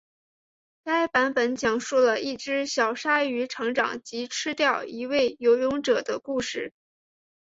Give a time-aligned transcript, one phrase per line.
[0.83, 6.73] 该版本讲述了一只小鲨鱼成长及吃掉一位游泳者的故事。